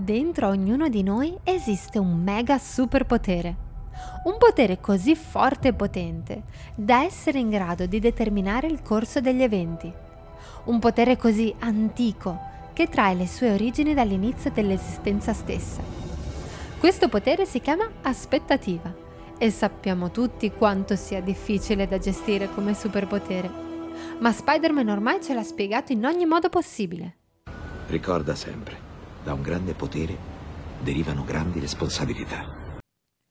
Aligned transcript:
Dentro 0.00 0.46
ognuno 0.46 0.88
di 0.88 1.02
noi 1.02 1.36
esiste 1.42 1.98
un 1.98 2.22
mega 2.22 2.56
superpotere. 2.56 3.56
Un 4.24 4.38
potere 4.38 4.78
così 4.78 5.16
forte 5.16 5.68
e 5.68 5.74
potente 5.74 6.44
da 6.76 7.02
essere 7.02 7.40
in 7.40 7.50
grado 7.50 7.84
di 7.86 7.98
determinare 7.98 8.68
il 8.68 8.80
corso 8.80 9.20
degli 9.20 9.42
eventi. 9.42 9.92
Un 10.66 10.78
potere 10.78 11.16
così 11.16 11.52
antico 11.58 12.38
che 12.72 12.88
trae 12.88 13.16
le 13.16 13.26
sue 13.26 13.50
origini 13.50 13.92
dall'inizio 13.92 14.52
dell'esistenza 14.52 15.32
stessa. 15.32 15.82
Questo 16.78 17.08
potere 17.08 17.44
si 17.44 17.60
chiama 17.60 17.90
aspettativa 18.02 18.94
e 19.36 19.50
sappiamo 19.50 20.12
tutti 20.12 20.52
quanto 20.52 20.94
sia 20.94 21.20
difficile 21.20 21.88
da 21.88 21.98
gestire 21.98 22.48
come 22.54 22.72
superpotere. 22.72 23.50
Ma 24.20 24.30
Spider-Man 24.30 24.88
ormai 24.90 25.20
ce 25.20 25.34
l'ha 25.34 25.42
spiegato 25.42 25.90
in 25.90 26.06
ogni 26.06 26.24
modo 26.24 26.48
possibile. 26.48 27.16
Ricorda 27.88 28.36
sempre 28.36 28.87
da 29.22 29.32
un 29.32 29.42
grande 29.42 29.74
potere 29.74 30.16
derivano 30.80 31.24
grandi 31.24 31.60
responsabilità. 31.60 32.66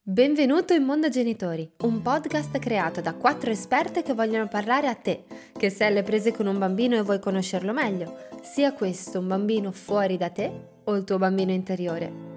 Benvenuto 0.02 0.74
in 0.74 0.84
Mondo 0.84 1.10
Genitori, 1.10 1.70
un 1.80 2.02
podcast 2.02 2.58
creato 2.60 3.02
da 3.02 3.14
quattro 3.14 3.52
esperte 3.52 4.04
che 4.04 4.14
vogliono 4.14 4.48
parlare 4.48 4.88
a 4.88 4.96
te, 4.96 5.26
che 5.58 5.70
sei 5.70 5.88
alle 5.88 6.04
prese 6.04 6.32
con 6.32 6.48
un 6.48 6.58
bambino 6.58 6.96
e 6.96 7.02
vuoi 7.02 7.20
conoscerlo 7.20 7.74
meglio, 7.74 8.16
sia 8.42 8.74
questo 8.74 9.20
un 9.20 9.28
bambino 9.28 9.72
fuori 9.72 10.16
da 10.16 10.30
te 10.30 10.52
o 10.86 10.96
il 10.96 11.04
tuo 11.04 11.18
bambino 11.18 11.52
interiore. 11.52 12.36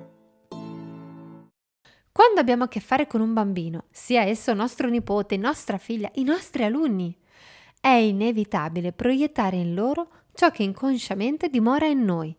Quando 2.10 2.40
abbiamo 2.40 2.64
a 2.64 2.68
che 2.68 2.80
fare 2.80 3.06
con 3.06 3.20
un 3.20 3.32
bambino, 3.32 3.84
sia 3.90 4.23
esso 4.23 4.52
nostro 4.52 4.88
nipote, 4.88 5.37
nostra 5.37 5.78
figlia, 5.78 6.10
i 6.14 6.24
nostri 6.24 6.64
alunni, 6.64 7.16
è 7.80 7.88
inevitabile 7.88 8.92
proiettare 8.92 9.57
in 9.57 9.74
loro 9.74 10.09
ciò 10.35 10.51
che 10.51 10.64
inconsciamente 10.64 11.48
dimora 11.48 11.87
in 11.87 12.04
noi, 12.04 12.37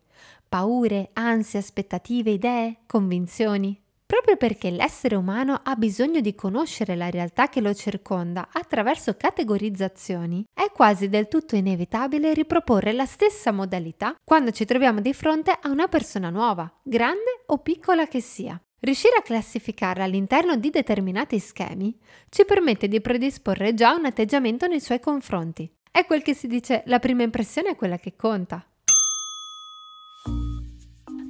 paure, 0.51 1.11
ansie, 1.13 1.59
aspettative, 1.59 2.31
idee, 2.31 2.79
convinzioni. 2.85 3.81
Proprio 4.05 4.35
perché 4.35 4.69
l'essere 4.69 5.15
umano 5.15 5.61
ha 5.63 5.75
bisogno 5.75 6.19
di 6.19 6.35
conoscere 6.35 6.97
la 6.97 7.09
realtà 7.09 7.47
che 7.47 7.61
lo 7.61 7.73
circonda 7.73 8.49
attraverso 8.51 9.15
categorizzazioni, 9.15 10.45
è 10.53 10.69
quasi 10.73 11.07
del 11.07 11.29
tutto 11.29 11.55
inevitabile 11.55 12.33
riproporre 12.33 12.91
la 12.91 13.05
stessa 13.05 13.53
modalità 13.53 14.13
quando 14.25 14.51
ci 14.51 14.65
troviamo 14.65 14.99
di 14.99 15.13
fronte 15.13 15.51
a 15.57 15.69
una 15.69 15.87
persona 15.87 16.29
nuova, 16.29 16.69
grande 16.83 17.43
o 17.45 17.59
piccola 17.59 18.05
che 18.05 18.19
sia. 18.19 18.61
Riuscire 18.81 19.15
a 19.15 19.21
classificarla 19.21 20.03
all'interno 20.03 20.57
di 20.57 20.69
determinati 20.69 21.39
schemi 21.39 21.97
ci 22.27 22.43
permette 22.43 22.89
di 22.89 22.99
predisporre 22.99 23.73
già 23.73 23.93
un 23.93 24.03
atteggiamento 24.03 24.67
nei 24.67 24.81
suoi 24.81 24.99
confronti. 24.99 25.73
È 25.89 26.05
quel 26.05 26.21
che 26.21 26.33
si 26.33 26.47
dice 26.47 26.83
la 26.87 26.99
prima 26.99 27.23
impressione 27.23 27.69
è 27.69 27.75
quella 27.77 27.97
che 27.97 28.17
conta. 28.17 28.65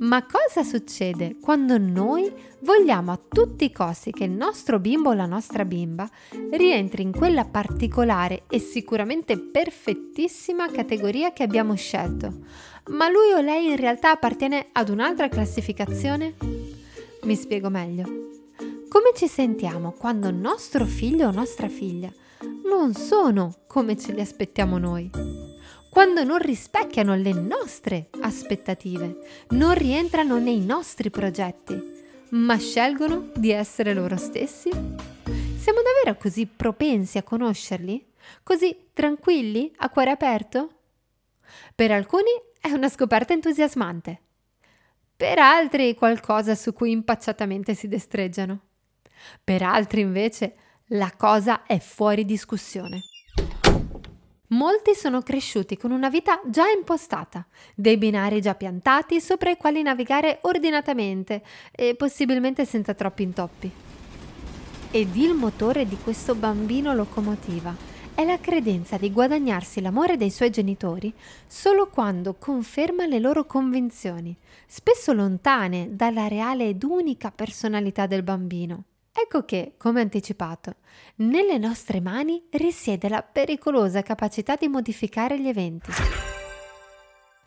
Ma 0.02 0.26
cosa 0.26 0.64
succede 0.64 1.38
quando 1.40 1.78
noi 1.78 2.32
vogliamo 2.62 3.12
a 3.12 3.20
tutti 3.28 3.66
i 3.66 3.72
costi 3.72 4.12
che 4.12 4.24
il 4.24 4.32
nostro 4.32 4.80
bimbo 4.80 5.10
o 5.10 5.14
la 5.14 5.28
nostra 5.28 5.64
bimba 5.64 6.10
rientri 6.52 7.04
in 7.04 7.12
quella 7.12 7.46
particolare 7.46 8.46
e 8.50 8.58
sicuramente 8.58 9.38
perfettissima 9.38 10.72
categoria 10.72 11.34
che 11.34 11.44
abbiamo 11.44 11.76
scelto, 11.76 12.34
ma 12.88 13.10
lui 13.10 13.32
o 13.34 13.42
lei 13.42 13.70
in 13.70 13.76
realtà 13.76 14.10
appartiene 14.10 14.70
ad 14.72 14.90
un'altra 14.90 15.30
classificazione? 15.30 16.34
Mi 17.24 17.36
spiego 17.36 17.70
meglio. 17.70 18.06
Come 18.90 19.12
ci 19.16 19.28
sentiamo 19.28 19.92
quando 19.92 20.32
nostro 20.32 20.86
figlio 20.86 21.28
o 21.28 21.32
nostra 21.32 21.70
figlia 21.70 22.12
non 22.68 22.96
sono 22.96 23.54
come 23.68 23.96
ce 23.96 24.14
li 24.14 24.22
aspettiamo 24.22 24.80
noi? 24.80 25.10
Quando 25.92 26.24
non 26.24 26.38
rispecchiano 26.38 27.16
le 27.16 27.34
nostre 27.34 28.12
aspettative, 28.22 29.46
non 29.50 29.74
rientrano 29.74 30.40
nei 30.40 30.62
nostri 30.62 31.10
progetti, 31.10 31.78
ma 32.30 32.58
scelgono 32.58 33.30
di 33.36 33.52
essere 33.52 33.94
loro 33.94 34.16
stessi? 34.16 34.70
Siamo 34.70 35.82
davvero 35.82 36.18
così 36.18 36.46
propensi 36.46 37.18
a 37.18 37.24
conoscerli? 37.24 38.08
Così 38.42 38.88
tranquilli, 38.94 39.70
a 39.80 39.90
cuore 39.90 40.12
aperto? 40.12 40.78
Per 41.76 41.92
alcuni 41.92 42.32
è 42.62 42.72
una 42.72 42.88
scoperta 42.88 43.34
entusiasmante, 43.34 44.22
per 45.14 45.40
altri 45.40 45.94
qualcosa 45.94 46.56
su 46.56 46.72
cui 46.72 46.92
impacciatamente 46.92 47.74
si 47.76 47.90
destreggiano. 47.90 48.62
Per 49.44 49.62
altri 49.62 50.00
invece 50.00 50.56
la 50.86 51.12
cosa 51.18 51.64
è 51.64 51.80
fuori 51.80 52.24
discussione. 52.24 53.11
Molti 54.52 54.96
sono 54.96 55.22
cresciuti 55.22 55.78
con 55.78 55.92
una 55.92 56.10
vita 56.10 56.42
già 56.46 56.68
impostata, 56.68 57.46
dei 57.74 57.98
binari 57.98 58.42
già 58.42 58.54
piantati 58.54 59.22
sopra 59.22 59.50
i 59.50 59.56
quali 59.56 59.82
navigare 59.82 60.40
ordinatamente 60.42 61.42
e 61.72 61.96
possibilmente 61.96 62.66
senza 62.66 62.94
troppi 62.94 63.24
intoppi. 63.24 63.72
Ed 64.92 65.16
il 65.16 65.36
motore 65.36 65.88
di 65.88 65.98
questo 66.04 66.36
bambino 66.36 66.94
locomotiva 66.94 67.74
è 68.14 68.26
la 68.26 68.42
credenza 68.42 68.98
di 68.98 69.14
guadagnarsi 69.14 69.80
l'amore 69.80 70.18
dei 70.18 70.30
suoi 70.30 70.50
genitori 70.50 71.14
solo 71.48 71.88
quando 71.88 72.36
conferma 72.38 73.06
le 73.06 73.20
loro 73.20 73.46
convinzioni, 73.46 74.36
spesso 74.68 75.14
lontane 75.14 75.96
dalla 75.96 76.28
reale 76.28 76.68
ed 76.68 76.84
unica 76.84 77.32
personalità 77.32 78.06
del 78.06 78.22
bambino. 78.22 78.84
Ecco 79.14 79.44
che, 79.44 79.74
come 79.78 80.02
anticipato, 80.02 80.76
nelle 81.18 81.58
nostre 81.58 82.00
mani 82.00 82.48
risiede 82.52 83.10
la 83.10 83.22
pericolosa 83.22 84.02
capacità 84.02 84.56
di 84.56 84.70
modificare 84.70 85.40
gli 85.40 85.50
eventi. 85.50 85.92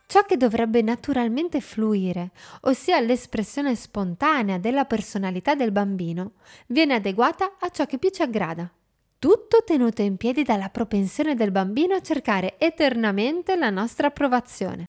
Ciò 0.07 0.23
che 0.25 0.37
dovrebbe 0.37 0.83
naturalmente 0.83 1.61
fluire, 1.61 2.33
ossia 2.63 3.01
l'espressione 3.01 3.75
spontanea 3.75 4.59
della 4.59 4.85
personalità 4.85 5.55
del 5.55 5.73
bambino, 5.73 6.35
viene 6.67 6.95
adeguata 6.95 7.57
a 7.59 7.71
ciò 7.71 7.87
che 7.87 7.99
più 7.99 8.11
ci 8.11 8.23
aggrada. 8.23 8.71
Tutto 9.19 9.65
tenuto 9.65 10.03
in 10.03 10.19
piedi 10.19 10.43
dalla 10.43 10.69
propensione 10.69 11.35
del 11.35 11.51
bambino 11.51 11.95
a 11.95 12.03
cercare 12.03 12.59
eternamente 12.59 13.57
la 13.57 13.71
nostra 13.71 14.09
approvazione. 14.09 14.85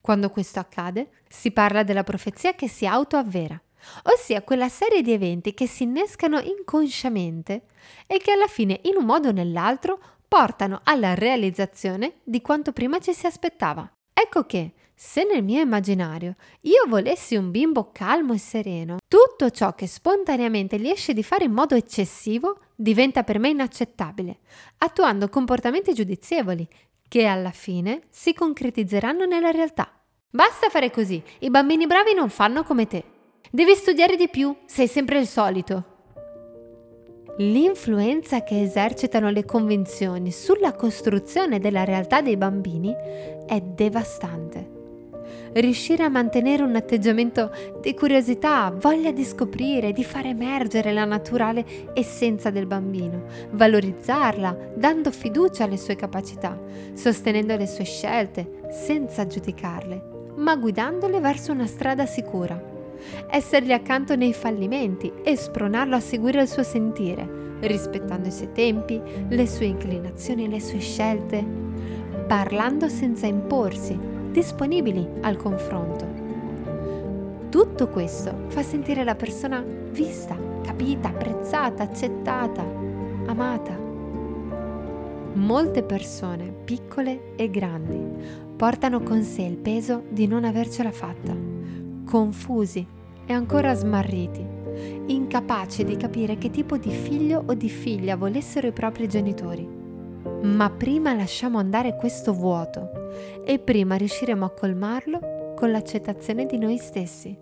Quando 0.00 0.30
questo 0.30 0.58
accade, 0.58 1.10
si 1.28 1.50
parla 1.50 1.82
della 1.82 2.02
profezia 2.02 2.54
che 2.54 2.66
si 2.66 2.86
autoavvera 2.86 3.60
ossia 4.04 4.42
quella 4.42 4.68
serie 4.68 5.02
di 5.02 5.12
eventi 5.12 5.54
che 5.54 5.66
si 5.66 5.84
innescano 5.84 6.38
inconsciamente 6.38 7.66
e 8.06 8.18
che 8.18 8.32
alla 8.32 8.46
fine, 8.46 8.80
in 8.82 8.96
un 8.96 9.04
modo 9.04 9.28
o 9.28 9.32
nell'altro, 9.32 9.98
portano 10.26 10.80
alla 10.84 11.14
realizzazione 11.14 12.16
di 12.24 12.40
quanto 12.40 12.72
prima 12.72 12.98
ci 12.98 13.12
si 13.12 13.26
aspettava. 13.26 13.90
Ecco 14.12 14.44
che, 14.44 14.72
se 14.94 15.24
nel 15.24 15.44
mio 15.44 15.60
immaginario 15.60 16.36
io 16.62 16.84
volessi 16.88 17.36
un 17.36 17.50
bimbo 17.50 17.90
calmo 17.92 18.32
e 18.32 18.38
sereno, 18.38 18.96
tutto 19.06 19.50
ciò 19.50 19.74
che 19.74 19.86
spontaneamente 19.86 20.78
gli 20.78 20.88
esce 20.88 21.12
di 21.12 21.22
fare 21.22 21.44
in 21.44 21.52
modo 21.52 21.74
eccessivo 21.74 22.60
diventa 22.74 23.22
per 23.22 23.38
me 23.38 23.50
inaccettabile, 23.50 24.38
attuando 24.78 25.28
comportamenti 25.28 25.92
giudizievoli 25.92 26.66
che 27.08 27.26
alla 27.26 27.50
fine 27.50 28.02
si 28.08 28.32
concretizzeranno 28.32 29.26
nella 29.26 29.50
realtà. 29.50 29.90
Basta 30.30 30.70
fare 30.70 30.90
così, 30.90 31.22
i 31.40 31.50
bambini 31.50 31.86
bravi 31.86 32.14
non 32.14 32.30
fanno 32.30 32.64
come 32.64 32.86
te. 32.86 33.15
Devi 33.52 33.74
studiare 33.76 34.16
di 34.16 34.28
più, 34.28 34.54
sei 34.66 34.88
sempre 34.88 35.20
il 35.20 35.26
solito. 35.26 35.84
L'influenza 37.38 38.42
che 38.42 38.60
esercitano 38.60 39.30
le 39.30 39.44
convinzioni 39.44 40.32
sulla 40.32 40.72
costruzione 40.72 41.60
della 41.60 41.84
realtà 41.84 42.22
dei 42.22 42.36
bambini 42.36 42.92
è 43.46 43.60
devastante. 43.60 44.74
Riuscire 45.52 46.02
a 46.02 46.08
mantenere 46.08 46.64
un 46.64 46.74
atteggiamento 46.74 47.52
di 47.80 47.94
curiosità, 47.94 48.74
voglia 48.76 49.12
di 49.12 49.24
scoprire, 49.24 49.92
di 49.92 50.02
far 50.02 50.26
emergere 50.26 50.92
la 50.92 51.04
naturale 51.04 51.64
essenza 51.94 52.50
del 52.50 52.66
bambino, 52.66 53.26
valorizzarla, 53.50 54.72
dando 54.74 55.12
fiducia 55.12 55.64
alle 55.64 55.78
sue 55.78 55.94
capacità, 55.94 56.58
sostenendo 56.94 57.56
le 57.56 57.66
sue 57.68 57.84
scelte, 57.84 58.68
senza 58.70 59.24
giudicarle, 59.26 60.32
ma 60.36 60.56
guidandole 60.56 61.20
verso 61.20 61.52
una 61.52 61.66
strada 61.66 62.06
sicura 62.06 62.74
essergli 63.30 63.72
accanto 63.72 64.16
nei 64.16 64.32
fallimenti 64.32 65.12
e 65.22 65.36
spronarlo 65.36 65.96
a 65.96 66.00
seguire 66.00 66.42
il 66.42 66.48
suo 66.48 66.62
sentire, 66.62 67.28
rispettando 67.60 68.28
i 68.28 68.32
suoi 68.32 68.52
tempi, 68.52 69.00
le 69.28 69.46
sue 69.46 69.66
inclinazioni 69.66 70.48
le 70.48 70.60
sue 70.60 70.78
scelte, 70.78 71.44
parlando 72.26 72.88
senza 72.88 73.26
imporsi, 73.26 73.98
disponibili 74.30 75.06
al 75.22 75.36
confronto. 75.36 76.24
Tutto 77.48 77.88
questo 77.88 78.34
fa 78.48 78.62
sentire 78.62 79.04
la 79.04 79.14
persona 79.14 79.64
vista, 79.90 80.36
capita, 80.62 81.08
apprezzata, 81.08 81.84
accettata, 81.84 82.62
amata. 83.26 83.84
Molte 85.32 85.82
persone, 85.82 86.52
piccole 86.64 87.34
e 87.36 87.48
grandi, 87.50 88.00
portano 88.56 89.02
con 89.02 89.22
sé 89.22 89.42
il 89.42 89.56
peso 89.56 90.02
di 90.08 90.26
non 90.26 90.44
avercela 90.44 90.90
fatta, 90.90 91.55
confusi 92.06 92.86
e 93.26 93.32
ancora 93.32 93.74
smarriti, 93.74 94.46
incapaci 95.06 95.84
di 95.84 95.96
capire 95.96 96.38
che 96.38 96.50
tipo 96.50 96.78
di 96.78 96.90
figlio 96.90 97.42
o 97.44 97.54
di 97.54 97.68
figlia 97.68 98.16
volessero 98.16 98.68
i 98.68 98.72
propri 98.72 99.08
genitori. 99.08 99.68
Ma 100.42 100.70
prima 100.70 101.12
lasciamo 101.12 101.58
andare 101.58 101.96
questo 101.96 102.32
vuoto 102.32 103.10
e 103.44 103.58
prima 103.58 103.96
riusciremo 103.96 104.44
a 104.44 104.50
colmarlo, 104.50 105.34
con 105.56 105.70
l'accettazione 105.70 106.46
di 106.46 106.58
noi 106.58 106.76
stessi. 106.76 107.36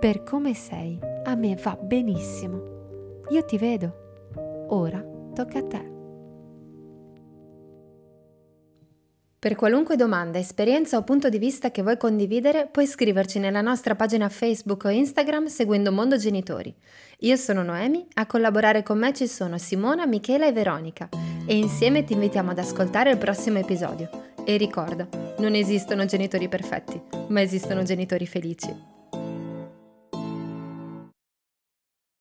Per 0.00 0.22
come 0.22 0.54
sei, 0.54 0.98
a 1.24 1.34
me 1.34 1.56
va 1.56 1.76
benissimo. 1.80 3.22
Io 3.30 3.44
ti 3.44 3.56
vedo. 3.56 4.66
Ora 4.68 5.02
tocca 5.32 5.58
a 5.58 5.62
te. 5.64 5.93
Per 9.44 9.56
qualunque 9.56 9.96
domanda, 9.96 10.38
esperienza 10.38 10.96
o 10.96 11.02
punto 11.02 11.28
di 11.28 11.36
vista 11.36 11.70
che 11.70 11.82
vuoi 11.82 11.98
condividere, 11.98 12.66
puoi 12.72 12.86
scriverci 12.86 13.38
nella 13.38 13.60
nostra 13.60 13.94
pagina 13.94 14.30
Facebook 14.30 14.84
o 14.84 14.88
Instagram 14.88 15.48
seguendo 15.48 15.92
Mondo 15.92 16.16
Genitori. 16.16 16.74
Io 17.18 17.36
sono 17.36 17.62
Noemi, 17.62 18.06
a 18.14 18.24
collaborare 18.24 18.82
con 18.82 18.98
me 18.98 19.12
ci 19.12 19.28
sono 19.28 19.58
Simona, 19.58 20.06
Michela 20.06 20.46
e 20.46 20.52
Veronica 20.52 21.10
e 21.46 21.58
insieme 21.58 22.04
ti 22.04 22.14
invitiamo 22.14 22.52
ad 22.52 22.58
ascoltare 22.58 23.10
il 23.10 23.18
prossimo 23.18 23.58
episodio. 23.58 24.08
E 24.46 24.56
ricorda, 24.56 25.06
non 25.36 25.54
esistono 25.54 26.06
genitori 26.06 26.48
perfetti, 26.48 26.98
ma 27.28 27.42
esistono 27.42 27.82
genitori 27.82 28.26
felici. 28.26 28.93